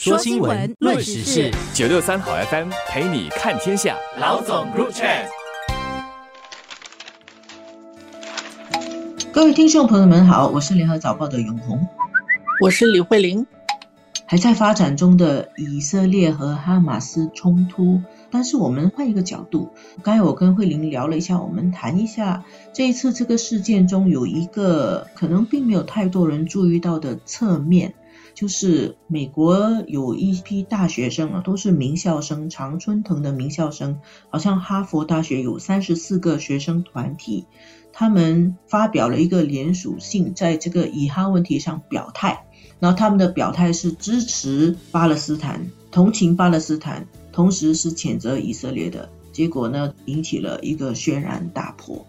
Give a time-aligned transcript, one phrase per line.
[0.00, 3.96] 说新闻，论时事，九六三好 FM 陪你看天下。
[4.20, 5.08] 老总入场。
[9.32, 11.84] 各位听众朋友们好，我是联合早报的永红，
[12.62, 13.44] 我是李慧玲。
[14.24, 19.72] 还在发展中的以色列和哈马斯冲突，但是我们换一个角度，
[20.04, 27.94] 刚才我跟慧玲聊了一下，我们谈一下这一次这个事件中有一个可能并没有太多人注意到的侧面。
[28.34, 33.98] 就是美国有一批大学生啊，都是名校生，常春藤的名校生，
[34.30, 37.44] 好像哈佛大学有三十四个学生团体，
[37.92, 42.46] 他们发表了一个联署信，在这个以哈问题上表态，
[42.78, 52.06] 然后他们的表态是支持巴勒斯坦，同情巴勒斯坦，同时是谴责以色列的，结果呢，引起了一个轩然大波。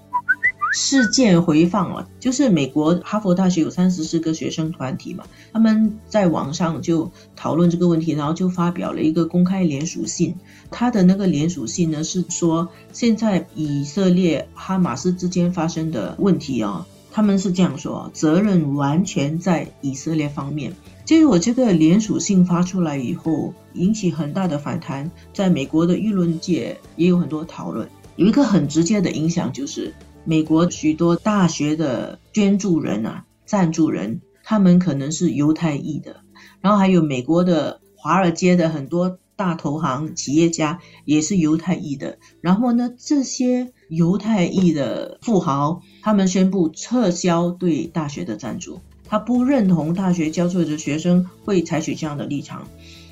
[0.71, 10.35] 事件回放啊，就是美国哈佛大学有三十四个学生团体嘛，他们在网上就讨论这个问题，然后就发表了一个公开联署信。
[10.69, 20.71] 他的那个联署信呢，是说现在以色列哈马斯之间发生的问题啊，他们是这样说，责任完全在以色列方面。
[21.03, 27.89] 结果这个联署信发出来以后，引起很大的反弹，在美国的舆论界也有很多讨论。
[28.15, 29.91] 有一个很直接的影响就是。
[30.25, 36.17] 美国许多大学的捐助人啊、赞助人，他们可能是犹太裔的，
[36.61, 42.19] 然后还有美国的华尔街的很多大投行企业家也是犹太裔的。
[42.41, 52.67] 然后呢，这些犹太裔的富豪，他们宣布撤销对大学的赞助，他不认同大学教授的学生会采取这样的立场。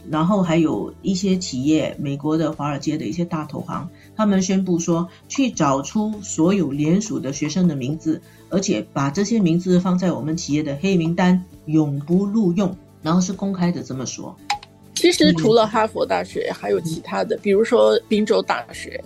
[0.10, 12.76] 然后还有一些企业，美国的华尔街的一些大投行，他们宣布说，去找出所有联署的学生的名字，而且把这些名字放在我们企业的黑名单，永不录用。
[13.04, 14.36] 然后是公开的这么说。
[14.96, 19.02] 其实除了哈佛大学，还有其他的，比如说宾州大学，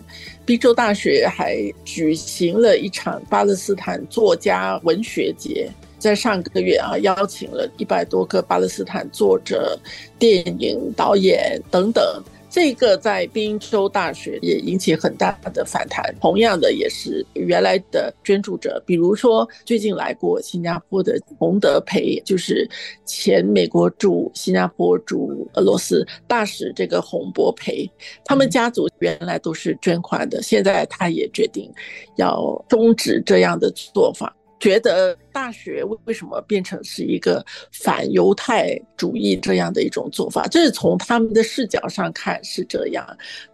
[0.46, 5.70] 宾州大学还举行了一场巴勒斯坦作家文学节。
[6.02, 9.78] 在上个月啊，邀请了一百多个巴勒斯坦作者、
[10.18, 12.04] 电影导演等等。
[12.50, 16.14] 这个在宾州大学也引起很大的反弹。
[16.20, 22.70] 同样的，也是原来的捐助者，比如说最近来过新加坡的洪德培，就是
[23.06, 27.90] 前美国驻新加坡驻俄罗斯大使这个洪博培，
[28.26, 31.72] 他们家族原来都是捐款的，现在他也决定
[32.18, 34.36] 要终止这样的做法。
[34.62, 40.48] 觉得大学为为什么变成是一个反犹太主义这样的一种做法？
[40.48, 43.06] 这是从他们的视角上看是这样。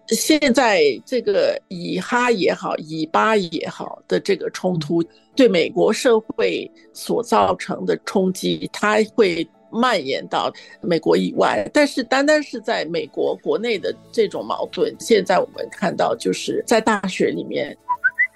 [0.09, 5.01] 现在这个以哈也好，以巴也好的这个冲突，
[5.33, 10.51] 对美国社会所造成的冲击，它会蔓延到
[10.81, 11.69] 美国以外。
[11.73, 17.77] 但是，单单是在美国国内的这种矛盾，现在我们看到就是在大学里面。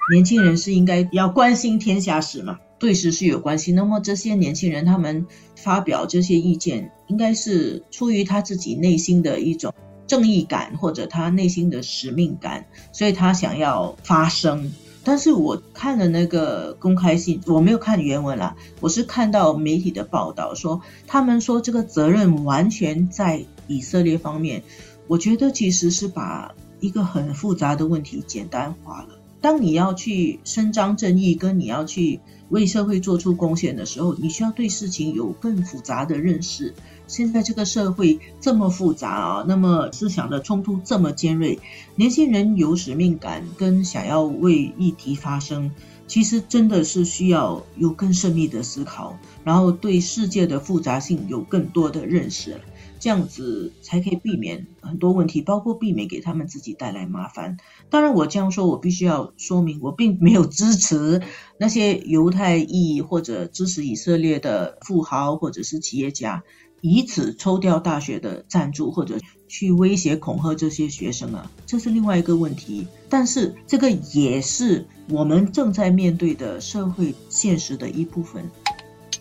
[0.09, 3.71] 年轻人是应该要关心天下事嘛，对时事有关系。
[3.71, 9.73] 那么这些年轻人他们发表这些意见，应该是出于他自己内心的一种
[10.07, 14.73] 正义感，或者他内心的使命感，所以他想要发声。
[15.03, 24.63] 但是我看了那个公开信，我没有看原文啦，我是看到媒体的报道说，他们说这个责任完全在以色列方面。
[25.07, 29.17] 我觉得其实是把一个很复杂的问题简单化了。
[29.41, 32.19] 当你要去伸张正义，跟你要去
[32.49, 36.73] 为社会做出贡献的时候，你需要对事情有更复杂的认识。
[37.07, 41.59] 现在这个社会这么复杂啊，那么思想的冲突这么尖锐，
[41.95, 45.71] 年轻人有使命感跟想要为议题发声，
[46.07, 52.61] 其实真的是需要有更深密的思考，然后对世界的复杂性有更多的认识。
[53.01, 57.57] 这样子才可以避免很多问题，包括避免给他们自己带来麻烦。
[57.89, 61.19] 当然，我这样说，我必须要说明，我并没有支持
[61.57, 66.43] 那些犹太裔或者支持以色列的富豪或者是企业家，
[66.79, 72.85] 以此抽调大学的赞助或者去威胁恐吓这些学生啊，这是另外一个问题。
[73.09, 78.47] 但是，这个也是我们正在面对的社会现实的一部分。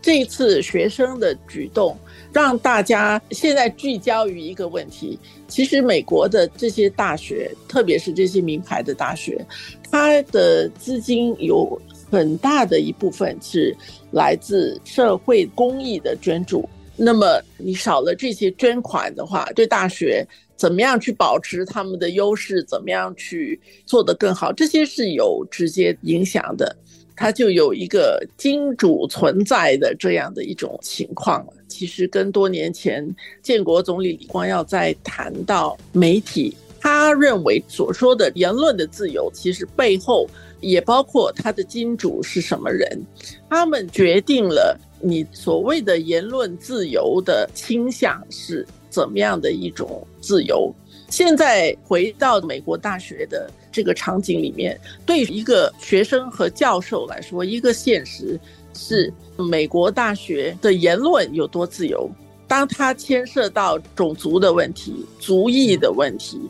[0.01, 1.97] 这一次学生的举动。
[2.33, 5.19] 让大家现在聚焦于一个问题：
[5.49, 9.45] 其实美国的这些大学，特别是这些名牌的大学，
[9.91, 11.77] 它的资金有
[12.09, 13.77] 很大的一部分是
[14.13, 16.69] 来自社会公益的捐助。
[16.97, 20.25] 那么你少了这些捐款的话，对大学
[20.55, 26.77] 怎么样去保持他们的优势，怎么样去做得更好，这些是有直接影响的。
[27.21, 31.53] 它就有一个金主存在的这样的一种情况了。
[31.69, 33.07] 其实跟多年前
[33.43, 40.27] 建国总理李光耀在谈到媒体，他认为所说的言论的自由，其实背后
[40.63, 42.99] 也包括他的金主是什么人，
[43.51, 50.75] 他们决定了你所谓的言论自由的倾向是怎么样的一种自由。
[51.11, 58.39] 现在回到美国大学的这个场景里面，对一个学生和教授来说，一个现实
[58.75, 62.11] 是美国大学的言论有多自由。
[62.47, 66.41] 当它牵涉到种族的问题、族裔的问题，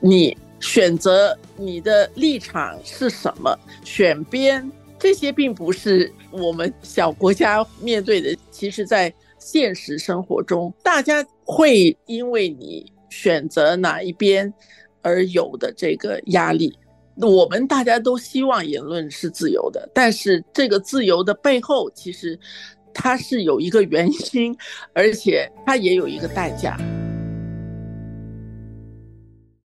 [0.00, 8.36] 你选择你的立场是什么，选边，这些并不是我们小国家面对的。
[8.50, 12.92] 其实，在现实生活中，大家会因为你。
[13.10, 14.52] 选择哪一边
[15.08, 16.78] 而有的这个压力，
[17.16, 22.38] 我们大家都希望言论是自由的，但是这个自由的背后，其实
[22.92, 24.54] 它是有一个原因，
[24.92, 26.76] 而且它也有一个代价。